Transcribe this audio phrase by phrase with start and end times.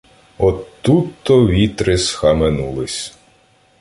[0.37, 3.13] От тут-то вітри схаменулись